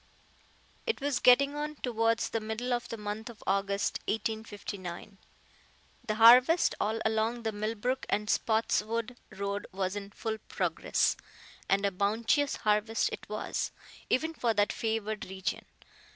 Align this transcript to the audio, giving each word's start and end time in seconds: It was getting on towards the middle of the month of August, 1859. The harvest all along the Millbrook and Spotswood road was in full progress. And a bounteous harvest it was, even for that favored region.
It 0.87 0.99
was 0.99 1.19
getting 1.19 1.53
on 1.55 1.75
towards 1.75 2.29
the 2.31 2.39
middle 2.39 2.73
of 2.73 2.89
the 2.89 2.97
month 2.97 3.29
of 3.29 3.43
August, 3.45 3.99
1859. 4.07 5.19
The 6.07 6.15
harvest 6.15 6.73
all 6.81 6.99
along 7.05 7.43
the 7.43 7.51
Millbrook 7.51 8.07
and 8.09 8.27
Spotswood 8.27 9.15
road 9.29 9.67
was 9.71 9.95
in 9.95 10.09
full 10.09 10.39
progress. 10.47 11.15
And 11.69 11.85
a 11.85 11.91
bounteous 11.91 12.55
harvest 12.55 13.09
it 13.13 13.29
was, 13.29 13.71
even 14.09 14.33
for 14.33 14.55
that 14.55 14.73
favored 14.73 15.25
region. 15.25 15.65